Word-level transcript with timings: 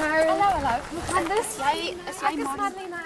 Hallo, 0.00 0.40
hallo. 0.40 0.82
Hoe 0.90 1.00
gaan 1.12 1.26
dit? 1.28 1.56
Jy 1.60 1.94
is 2.08 2.20
jy 2.24 2.36
Marlene? 2.42 3.00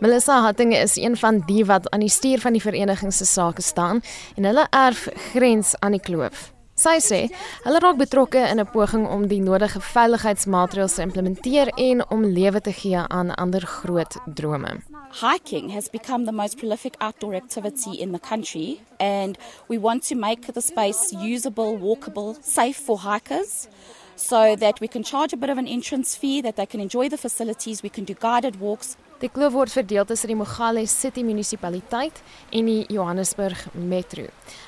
Melissa 0.00 0.40
Hattinge 0.44 0.76
is 0.76 0.96
een 0.96 1.16
van 1.16 1.38
die 1.46 1.64
wat 1.64 1.88
aan 1.90 2.02
die 2.04 2.10
stuur 2.12 2.40
van 2.42 2.52
die 2.52 2.60
vereniging 2.60 3.14
se 3.14 3.24
sake 3.24 3.62
staan 3.62 4.02
en 4.36 4.44
hulle 4.44 4.66
erf 4.70 5.06
grens 5.32 5.72
aan 5.78 5.96
die 5.96 6.02
kloof. 6.04 6.50
Sy 6.76 6.98
sê 7.04 7.20
hulle 7.64 7.80
raak 7.84 7.96
betrokke 8.00 8.42
in 8.50 8.60
'n 8.60 8.68
poging 8.74 9.08
om 9.08 9.26
die 9.28 9.40
nodige 9.40 9.80
veiligheidsmaatreëls 9.80 10.94
te 10.94 11.02
implementeer 11.02 11.72
en 11.76 12.04
om 12.10 12.24
lewe 12.24 12.60
te 12.60 12.72
gee 12.72 12.98
aan 12.98 13.34
ander 13.34 13.66
groot 13.66 14.16
drome. 14.26 14.82
Hiking 15.20 15.72
has 15.72 15.88
become 15.88 16.24
the 16.24 16.32
most 16.32 16.56
prolific 16.56 16.94
outdoor 16.98 17.34
activity 17.34 18.00
in 18.00 18.12
the 18.12 18.20
country, 18.20 18.80
and 18.98 19.38
we 19.68 19.80
want 19.80 20.08
to 20.08 20.16
make 20.16 20.52
the 20.52 20.60
space 20.60 21.14
usable, 21.34 21.78
walkable, 21.78 22.36
safe 22.42 22.80
for 22.84 23.00
hikers. 23.00 23.68
So 24.16 24.56
that 24.56 24.80
we 24.80 24.88
can 24.88 25.02
charge 25.02 25.32
a 25.32 25.36
bit 25.36 25.50
of 25.50 25.58
an 25.58 25.66
entrance 25.66 26.16
fee, 26.16 26.40
that 26.42 26.56
they 26.56 26.66
can 26.66 26.80
enjoy 26.80 27.08
the 27.08 27.16
facilities, 27.16 27.82
we 27.82 27.88
can 27.88 28.04
do 28.04 28.14
guided 28.14 28.60
walks, 28.60 28.96
Die 29.22 29.30
kloof 29.30 29.54
word 29.54 29.70
verdeel 29.70 30.02
tussen 30.02 30.32
die 30.32 30.34
Mogale 30.34 30.82
City 30.90 31.22
munisipaliteit 31.22 32.16
en 32.50 32.66
die 32.66 32.80
Johannesburg 32.90 33.68
Metro. 33.78 34.24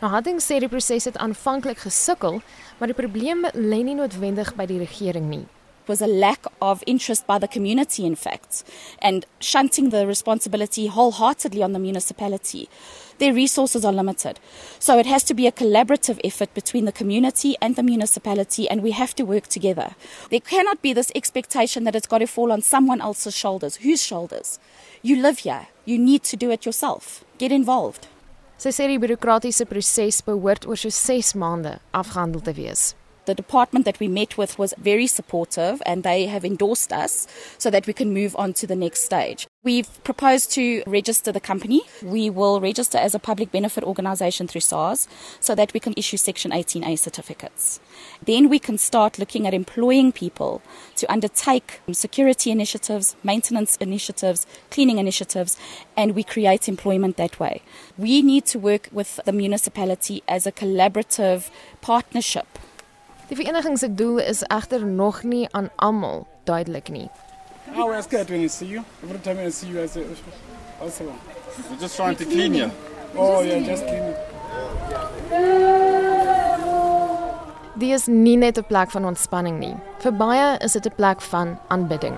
Nou 0.00 0.08
Hadding 0.08 0.40
sê 0.40 0.56
die 0.56 0.70
proses 0.72 1.04
het 1.04 1.18
aanvanklik 1.20 1.82
gesukkel, 1.84 2.40
maar 2.78 2.88
die 2.88 2.96
probleem 2.96 3.44
lê 3.52 3.82
nie 3.84 3.98
noodwendig 3.98 4.54
by 4.56 4.64
die 4.70 4.80
regering 4.80 5.28
nie. 5.28 5.44
Was 5.88 6.02
a 6.02 6.06
lack 6.06 6.44
of 6.60 6.84
interest 6.86 7.26
by 7.26 7.38
the 7.38 7.48
community, 7.48 8.04
in 8.04 8.14
fact, 8.14 8.64
and 9.00 9.26
shunting 9.40 9.90
the 9.90 10.06
responsibility 10.06 10.86
wholeheartedly 10.86 11.62
on 11.62 11.72
the 11.72 11.78
municipality. 11.78 12.68
Their 13.18 13.32
resources 13.34 13.84
are 13.84 13.92
limited. 13.92 14.38
So 14.78 14.98
it 14.98 15.06
has 15.06 15.24
to 15.24 15.34
be 15.34 15.46
a 15.46 15.52
collaborative 15.52 16.20
effort 16.22 16.54
between 16.54 16.84
the 16.84 16.92
community 16.92 17.56
and 17.60 17.74
the 17.74 17.82
municipality, 17.82 18.68
and 18.68 18.82
we 18.82 18.92
have 18.92 19.14
to 19.16 19.24
work 19.24 19.48
together. 19.48 19.96
There 20.30 20.40
cannot 20.40 20.82
be 20.82 20.92
this 20.92 21.10
expectation 21.14 21.84
that 21.84 21.96
it's 21.96 22.06
got 22.06 22.18
to 22.18 22.26
fall 22.26 22.52
on 22.52 22.62
someone 22.62 23.00
else's 23.00 23.36
shoulders. 23.36 23.76
Whose 23.76 24.04
shoulders? 24.04 24.60
You 25.02 25.16
live 25.20 25.38
here. 25.40 25.68
You 25.84 25.98
need 25.98 26.22
to 26.24 26.36
do 26.36 26.50
it 26.50 26.64
yourself. 26.64 27.24
Get 27.38 27.50
involved. 27.50 28.06
Sy 28.58 28.72
sê 28.74 28.88
die 28.90 28.98
bureaukratiese 28.98 29.68
proses 29.70 30.16
behoort 30.26 30.64
oor 30.66 30.78
so 30.80 30.90
6 30.90 31.36
maande 31.38 31.76
afgehandel 31.94 32.42
te 32.42 32.54
wees. 32.56 32.88
The 33.28 33.34
department 33.34 33.84
that 33.84 34.00
we 34.00 34.08
met 34.08 34.38
with 34.38 34.58
was 34.58 34.72
very 34.78 35.06
supportive 35.06 35.82
and 35.84 36.02
they 36.02 36.24
have 36.26 36.46
endorsed 36.46 36.94
us 36.94 37.26
so 37.58 37.68
that 37.70 37.86
we 37.86 37.92
can 37.92 38.14
move 38.14 38.34
on 38.36 38.54
to 38.54 38.66
the 38.66 38.74
next 38.74 39.04
stage. 39.04 39.46
We've 39.62 40.02
proposed 40.02 40.50
to 40.52 40.82
register 40.86 41.30
the 41.30 41.40
company. 41.40 41.82
We 42.02 42.30
will 42.30 42.58
register 42.58 42.96
as 42.96 43.14
a 43.14 43.18
public 43.18 43.52
benefit 43.52 43.84
organisation 43.84 44.48
through 44.48 44.62
SARS 44.62 45.06
so 45.40 45.54
that 45.56 45.74
we 45.74 45.80
can 45.80 45.92
issue 45.94 46.16
Section 46.16 46.52
18A 46.52 46.98
certificates. 46.98 47.80
Then 48.24 48.48
we 48.48 48.58
can 48.58 48.78
start 48.78 49.18
looking 49.18 49.46
at 49.46 49.52
employing 49.52 50.10
people 50.10 50.62
to 50.96 51.12
undertake 51.12 51.80
security 51.92 52.50
initiatives, 52.50 53.14
maintenance 53.22 53.76
initiatives, 53.76 54.46
cleaning 54.70 54.96
initiatives, 54.96 55.58
and 55.98 56.14
we 56.14 56.24
create 56.24 56.66
employment 56.66 57.18
that 57.18 57.38
way. 57.38 57.60
We 57.98 58.22
need 58.22 58.46
to 58.46 58.58
work 58.58 58.88
with 58.90 59.20
the 59.26 59.32
municipality 59.32 60.22
as 60.26 60.46
a 60.46 60.52
collaborative 60.52 61.50
partnership 61.82 62.58
Die 63.28 63.36
vereniging 63.36 63.78
se 63.78 63.94
doel 63.94 64.18
is 64.18 64.42
egter 64.42 64.86
nog 64.86 65.22
nie 65.22 65.48
aan 65.50 65.70
almal 65.76 66.26
duidelik 66.44 66.88
nie. 66.88 67.10
Oh, 67.76 67.84
we're 67.84 68.02
scared 68.02 68.28
when 68.30 68.40
we 68.40 68.48
see 68.48 68.68
you. 68.68 68.84
Every 69.02 69.18
time 69.18 69.46
I 69.46 69.50
see 69.50 69.68
you, 69.68 69.82
I 69.82 69.86
say, 69.86 70.02
also. 70.80 71.04
We're 71.04 71.80
just 71.80 71.96
trying 71.96 72.16
to 72.16 72.24
clean 72.24 72.54
you. 72.54 72.70
Oh, 73.16 73.42
yeah, 73.44 73.66
just 73.66 73.84
clean 73.84 74.02
it. 74.02 74.16
Dit 77.78 77.90
is 77.90 78.06
nie 78.06 78.36
net 78.36 78.58
'n 78.58 78.64
plek 78.64 78.90
van 78.90 79.04
ontspanning 79.04 79.58
nie. 79.58 79.74
Vir 79.98 80.12
baie 80.12 80.56
is 80.64 80.72
dit 80.72 80.86
'n 80.86 80.94
plek 80.94 81.20
van 81.20 81.58
aanbidding. 81.68 82.16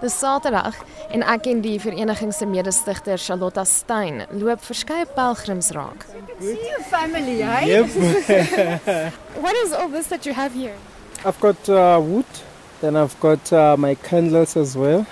Dis 0.00 0.14
Saterdag 0.18 0.74
en 1.12 1.22
ek 1.28 1.44
en 1.50 1.58
die 1.60 1.76
vereniging 1.80 2.30
se 2.32 2.46
mede-stigter 2.48 3.20
Charlotta 3.20 3.66
Stein 3.68 4.22
loop 4.32 4.62
verskeie 4.64 5.04
pelgrims 5.16 5.68
raak. 5.76 6.06
See 6.40 6.56
your 6.70 6.80
family, 6.88 7.42
hey? 7.42 7.68
Yep. 7.68 9.12
What 9.44 9.56
is 9.64 9.72
all 9.72 9.88
this 9.92 10.06
that 10.08 10.24
you 10.24 10.32
have 10.32 10.54
here? 10.54 10.76
I've 11.24 11.38
got 11.40 11.68
uh, 11.68 12.00
wood, 12.00 12.24
then 12.80 12.96
I've 12.96 13.18
got 13.20 13.52
uh, 13.52 13.76
my 13.76 13.94
candles 13.94 14.56
as 14.56 14.74
well, 14.74 15.04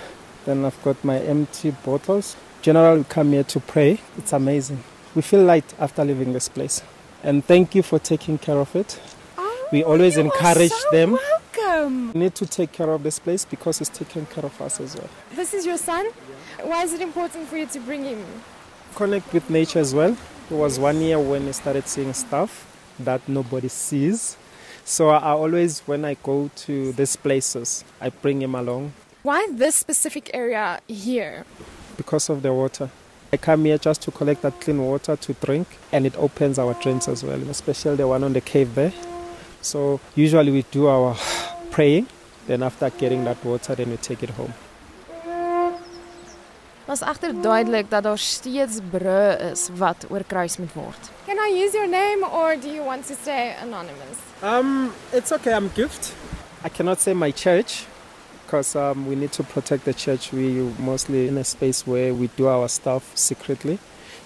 then 0.45 0.65
I've 0.65 0.81
got 0.81 1.03
my 1.03 1.19
empty 1.19 1.69
bottles. 1.85 2.35
Generally, 2.63 2.97
we 2.99 3.03
come 3.03 3.31
here 3.31 3.43
to 3.43 3.59
pray. 3.59 3.99
It's 4.17 4.33
amazing. 4.33 4.83
We 5.13 5.21
feel 5.21 5.43
light 5.43 5.71
after 5.79 6.03
leaving 6.03 6.33
this 6.33 6.49
place. 6.49 6.81
And 7.23 7.45
thank 7.45 7.75
you 7.75 7.83
for 7.83 7.99
taking 7.99 8.39
care 8.39 8.57
of 8.57 8.75
it. 8.75 8.99
Oh, 9.37 9.67
We 9.71 9.83
always 9.83 10.17
encourage 10.17 10.71
so 10.71 10.91
them. 10.91 11.17
Welcome. 11.57 12.13
We 12.13 12.19
need 12.21 12.35
to 12.35 12.45
take 12.45 12.71
care 12.71 12.89
of 12.89 13.03
this 13.03 13.19
place 13.19 13.45
because 13.45 13.81
it's 13.81 13.89
taking 13.89 14.25
care 14.27 14.45
of 14.45 14.61
us 14.61 14.79
as 14.79 14.95
well. 14.95 15.09
This 15.33 15.53
is 15.53 15.65
your 15.65 15.77
son? 15.77 16.07
Why 16.61 16.83
is 16.83 16.93
it 16.93 17.01
important 17.01 17.47
for 17.47 17.57
you 17.57 17.65
to 17.67 17.79
bring 17.79 18.03
him? 18.03 18.23
Connect 18.95 19.31
with 19.33 19.49
nature 19.49 19.79
as 19.79 19.93
well. 19.93 20.15
It 20.49 20.53
was 20.53 20.79
one 20.79 20.99
year 21.01 21.19
when 21.19 21.47
I 21.47 21.51
started 21.51 21.87
seeing 21.87 22.13
stuff 22.13 22.65
that 22.99 23.27
nobody 23.27 23.67
sees. 23.67 24.35
So 24.83 25.09
I 25.09 25.29
always, 25.31 25.79
when 25.81 26.03
I 26.05 26.15
go 26.15 26.49
to 26.55 26.91
these 26.93 27.15
places, 27.15 27.83
I 28.01 28.09
bring 28.09 28.41
him 28.41 28.55
along 28.55 28.93
Why 29.23 29.47
this 29.51 29.75
specific 29.75 30.31
area 30.33 30.79
here? 30.87 31.45
because 31.97 32.29
of 32.29 32.41
the 32.41 32.53
water. 32.53 32.89
I 33.31 33.37
come 33.37 33.65
here 33.65 33.77
just 33.77 34.01
to 34.03 34.11
collect 34.11 34.41
that 34.41 34.59
clean 34.61 34.81
water 34.81 35.15
to 35.17 35.33
drink, 35.33 35.67
and 35.91 36.05
it 36.05 36.15
opens 36.17 36.57
our 36.57 36.73
drains 36.75 37.07
as 37.07 37.23
well, 37.23 37.39
especially 37.49 37.97
the 37.97 38.07
one 38.07 38.23
on 38.23 38.33
the 38.33 38.41
cave 38.41 38.73
there. 38.73 38.93
So 39.61 39.99
usually 40.15 40.51
we 40.51 40.61
do 40.71 40.87
our 40.87 41.15
praying, 41.71 42.07
then 42.47 42.63
after 42.63 42.89
getting 42.89 43.23
that 43.25 43.43
water, 43.43 43.75
then 43.75 43.89
we 43.89 43.97
take 43.97 44.23
it 44.23 44.29
home. 44.31 44.53
Was 46.85 47.01
egter 47.01 47.41
duidelik 47.41 47.89
dat 47.89 48.03
daar 48.03 48.17
steeds 48.17 48.79
brûe 48.91 49.51
is 49.51 49.69
wat 49.77 50.05
oorkruis 50.09 50.57
moet 50.57 50.73
word. 50.73 51.09
Can 51.25 51.37
I 51.37 51.63
use 51.63 51.77
your 51.77 51.87
name 51.87 52.25
or 52.31 52.55
do 52.61 52.67
you 52.67 52.83
want 52.83 53.07
to 53.07 53.13
stay 53.21 53.55
anonymous? 53.61 54.17
Um, 54.41 54.91
it's 55.11 55.31
okay. 55.31 55.53
I'm 55.53 55.69
gift. 55.75 56.13
I 56.65 56.69
cannot 56.69 56.99
say 57.01 57.13
my 57.13 57.31
church 57.31 57.85
because 58.45 58.75
um, 58.75 59.07
we 59.07 59.15
need 59.15 59.31
to 59.33 59.43
protect 59.43 59.85
the 59.85 59.93
church. 59.93 60.31
We 60.33 60.73
mostly 60.79 61.27
in 61.27 61.37
a 61.37 61.43
space 61.43 61.85
where 61.85 62.13
we 62.13 62.27
do 62.35 62.47
our 62.47 62.67
stuff 62.67 63.03
secretly, 63.15 63.77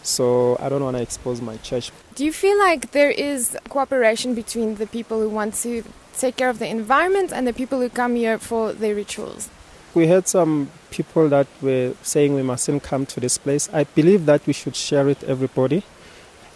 so 0.01 0.55
I 0.61 0.69
don't 0.69 0.83
want 0.83 0.95
to 0.95 1.03
expose 1.03 1.41
my 1.41 1.57
church. 1.57 1.91
Do 2.15 2.23
you 2.23 2.31
feel 2.31 2.57
like 2.57 2.91
there 2.91 3.11
is 3.11 3.57
cooperation 3.67 4.35
between 4.35 4.75
the 4.75 4.87
people 4.87 5.19
who 5.19 5.29
want 5.29 5.55
to 5.63 5.83
take 6.19 6.35
care 6.37 6.49
of 6.49 6.59
the 6.59 6.67
environment 6.67 7.31
and 7.31 7.47
the 7.47 7.53
people 7.53 7.79
who 7.79 7.89
come 7.89 8.15
here 8.15 8.37
for 8.37 8.73
their 8.73 8.95
rituals? 8.95 9.49
We 9.93 10.07
had 10.07 10.27
some 10.27 10.69
people 10.89 11.29
that 11.29 11.47
were 11.61 11.93
saying 12.01 12.35
we 12.35 12.41
mustn't 12.41 12.83
come 12.83 13.05
to 13.05 13.19
this 13.19 13.37
place. 13.37 13.69
I 13.73 13.83
believe 13.83 14.25
that 14.25 14.45
we 14.47 14.53
should 14.53 14.75
share 14.75 15.07
it 15.09 15.23
everybody, 15.23 15.83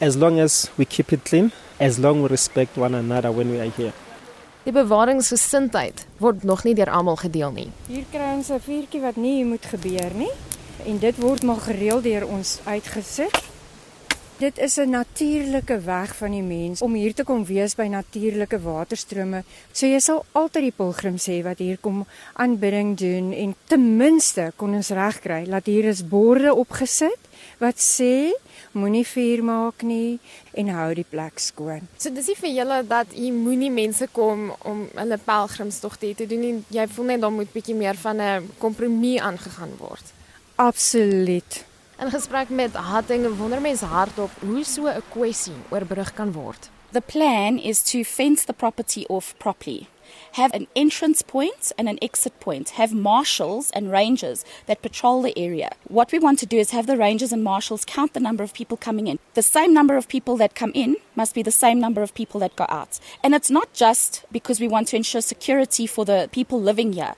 as 0.02 0.16
long 0.18 0.40
as 0.40 0.70
we 0.78 0.86
keep 0.86 1.14
it 1.14 1.24
clean, 1.24 1.52
as 1.80 2.00
long 2.00 2.22
we 2.24 2.30
respect 2.30 2.78
one 2.78 2.96
another 2.96 3.32
when 3.32 3.52
we 3.52 3.60
are 3.60 3.70
here. 3.70 3.94
Die 4.68 4.74
bewaringsgesindheid 4.74 6.06
word 6.20 6.44
nog 6.44 6.66
nie 6.68 6.74
deur 6.76 6.90
almal 6.92 7.16
gedeel 7.16 7.54
nie. 7.56 7.70
Hier 7.88 8.04
kry 8.12 8.34
ons 8.36 8.50
'n 8.52 8.60
vuurtjie 8.60 9.00
wat 9.02 9.16
nie 9.16 9.46
moet 9.46 9.66
gebeur 9.66 10.12
nie 10.14 10.34
en 10.86 11.00
dit 11.00 11.16
word 11.18 11.44
maar 11.44 11.62
gereeld 11.64 12.04
deur 12.04 12.28
ons 12.28 12.60
uitgesit. 12.66 13.38
Dit 14.38 14.58
is 14.58 14.76
'n 14.78 14.90
natuurlike 14.90 15.80
weg 15.80 16.16
van 16.16 16.32
die 16.32 16.44
mens 16.44 16.82
om 16.82 16.94
hier 16.94 17.14
te 17.14 17.24
kom 17.24 17.46
wees 17.46 17.76
by 17.76 17.88
natuurlike 17.88 18.60
waterstrome. 18.62 19.44
So 19.72 19.86
jy 19.86 20.00
sal 20.00 20.26
altyd 20.32 20.64
die 20.64 20.74
pilgrims 20.76 21.26
hê 21.26 21.42
wat 21.44 21.58
hier 21.58 21.78
kom 21.78 22.06
aanbidding 22.34 22.98
doen 22.98 23.34
en 23.34 23.56
ten 23.66 23.98
minste 23.98 24.52
kon 24.56 24.74
ons 24.74 24.90
regkry 24.90 25.46
dat 25.50 25.66
hier 25.66 25.86
is 25.86 26.08
borde 26.08 26.54
opgesit 26.54 27.20
wat 27.58 27.76
sê 27.78 28.32
moenie 28.72 29.08
vuur 29.08 29.44
maak 29.44 29.82
nie 29.82 30.20
en 30.54 30.68
hou 30.68 30.94
die 30.94 31.10
plek 31.10 31.40
skoon. 31.40 31.88
So 31.98 32.10
dis 32.10 32.28
nie 32.28 32.36
vir 32.36 32.50
julle 32.50 32.88
dat 32.88 33.08
hier 33.14 33.34
moenie 33.34 33.72
mense 33.72 34.08
kom 34.12 34.54
om 34.64 34.90
hulle 34.94 35.18
pelgrimstogte 35.18 36.16
te 36.16 36.28
doen 36.28 36.40
nie. 36.40 36.64
Jy 36.70 36.88
voel 36.88 37.06
net 37.06 37.22
daar 37.22 37.32
moet 37.32 37.54
bietjie 37.54 37.76
meer 37.76 37.96
van 37.96 38.22
'n 38.22 38.50
kompromie 38.58 39.22
aangegaan 39.22 39.74
word. 39.78 40.14
Absoluut. 40.56 41.67
In 42.00 42.12
gesprek 42.12 42.50
met 42.50 42.74
Hatting 42.74 43.38
wonder 43.38 43.62
mense 43.62 43.86
hardop 43.86 44.30
hoe 44.40 44.64
so 44.64 44.86
'n 44.86 45.02
kwessie 45.10 45.54
oorbrug 45.70 46.14
kan 46.14 46.32
word. 46.32 46.70
The 46.92 47.02
plan 47.02 47.60
is 47.60 47.82
to 47.82 48.04
fence 48.04 48.46
the 48.46 48.54
property 48.54 49.06
off 49.08 49.34
properly. 49.38 49.88
Have 50.32 50.54
an 50.54 50.68
entrance 50.74 51.24
point 51.24 51.72
and 51.76 51.88
an 51.88 51.98
exit 51.98 52.40
point. 52.40 52.70
Have 52.70 52.94
marshals 52.94 53.72
and 53.72 53.90
rangers 53.90 54.44
that 54.68 54.82
patrol 54.82 55.22
the 55.24 55.36
area. 55.36 55.70
What 55.88 56.12
we 56.12 56.20
want 56.20 56.40
to 56.40 56.46
do 56.46 56.58
is 56.58 56.70
have 56.70 56.86
the 56.86 56.98
rangers 56.98 57.34
and 57.34 57.44
marshals 57.44 57.84
count 57.86 58.14
the 58.14 58.20
number 58.20 58.44
of 58.44 58.54
people 58.54 58.78
coming 58.78 59.08
in. 59.08 59.18
The 59.34 59.42
same 59.42 59.74
number 59.74 59.98
of 59.98 60.08
people 60.08 60.38
that 60.38 60.54
come 60.54 60.72
in 60.76 60.98
must 61.16 61.34
be 61.34 61.42
the 61.42 61.60
same 61.64 61.80
number 61.80 62.04
of 62.04 62.14
people 62.14 62.40
that 62.42 62.56
go 62.56 62.66
out. 62.70 63.00
And 63.24 63.34
it's 63.34 63.50
not 63.50 63.74
just 63.74 64.24
because 64.32 64.60
we 64.60 64.68
want 64.68 64.88
to 64.90 64.98
ensure 64.98 65.22
security 65.22 65.88
for 65.88 66.06
the 66.06 66.30
people 66.32 66.62
living 66.62 66.94
here, 66.94 67.16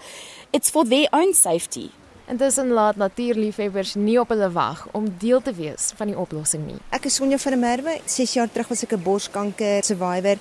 it's 0.53 0.69
for 0.69 0.85
their 0.85 1.07
own 1.11 1.33
safety. 1.33 1.91
Intussen 2.29 2.69
laat 2.69 2.95
natuurliefhebbers 2.95 3.95
nie 3.97 4.19
op 4.21 4.29
hulle 4.29 4.51
wag 4.53 4.83
om 4.93 5.07
deel 5.17 5.41
te 5.41 5.53
wees 5.57 5.87
van 5.97 6.11
die 6.11 6.17
oplossing 6.17 6.61
nie. 6.67 6.77
Ek 6.93 7.07
is 7.09 7.15
Sonja 7.17 7.39
van 7.41 7.55
der 7.55 7.61
Merwe. 7.63 7.95
6 8.05 8.33
jaar 8.37 8.51
terug 8.53 8.69
was 8.69 8.83
ek 8.85 8.93
'n 8.93 9.01
borskanker 9.03 9.83
survivor 9.83 10.37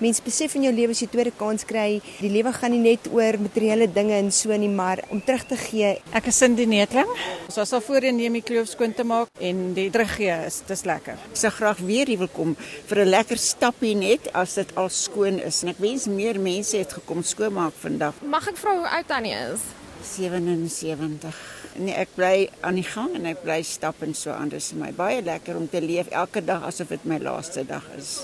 Mens 0.00 0.22
besef 0.24 0.54
in 0.56 0.62
jou 0.64 0.70
lewe 0.72 0.94
as 0.94 1.00
jy 1.02 1.10
tweede 1.12 1.30
kans 1.36 1.66
kry, 1.68 2.00
die 2.22 2.30
lewe 2.32 2.54
gaan 2.56 2.72
nie 2.72 2.80
net 2.80 3.04
oor 3.12 3.36
materiële 3.36 3.84
dinge 3.92 4.14
en 4.16 4.30
so 4.32 4.56
nie, 4.56 4.70
maar 4.72 5.02
om 5.12 5.20
terug 5.20 5.44
te 5.44 5.58
gee. 5.60 5.90
Ek 6.16 6.30
is 6.30 6.38
Cindy 6.40 6.64
Netling. 6.64 7.10
Ons 7.44 7.58
was 7.60 7.72
al 7.76 7.82
voorheen 7.84 8.16
neem 8.16 8.32
die 8.32 8.40
kloof 8.40 8.70
skoon 8.72 8.94
te 8.96 9.04
maak 9.04 9.28
en 9.38 9.74
die 9.74 9.90
teruggee 9.90 10.46
is 10.46 10.62
dis 10.70 10.86
lekker. 10.88 11.20
Ek 11.32 11.36
sou 11.36 11.50
graag 11.50 11.84
weer 11.84 12.08
hier 12.08 12.22
wil 12.22 12.32
kom 12.32 12.56
vir 12.88 13.04
'n 13.04 13.10
lekker 13.10 13.36
stappie 13.36 13.94
net 13.94 14.32
as 14.32 14.54
dit 14.54 14.72
al 14.74 14.88
skoon 14.88 15.38
is. 15.38 15.62
En 15.62 15.68
ek 15.68 15.78
wens 15.78 16.06
meer 16.06 16.40
mense 16.40 16.76
het 16.76 16.92
gekom 16.92 17.22
skoonmaak 17.22 17.76
vandag. 17.76 18.14
Mag 18.22 18.48
ek 18.48 18.56
vra 18.56 18.76
hoe 18.78 18.88
oud 18.88 19.06
Tannie 19.06 19.36
is? 19.52 19.79
77. 20.04 21.36
Nee, 21.78 21.94
ek 21.94 22.14
bly 22.16 22.48
aan 22.66 22.80
die 22.80 22.86
gang 22.86 23.14
en 23.18 23.28
ek 23.30 23.44
bly 23.44 23.60
stap 23.66 24.02
en 24.04 24.14
so 24.16 24.34
aan. 24.34 24.50
Dit 24.52 24.62
is 24.62 24.72
my 24.78 24.90
baie 24.96 25.22
lekker 25.22 25.56
om 25.56 25.68
te 25.70 25.82
leef 25.84 26.10
elke 26.10 26.42
dag 26.44 26.66
asof 26.66 26.92
dit 26.94 27.08
my 27.08 27.20
laaste 27.22 27.64
dag 27.68 27.86
is. 27.98 28.16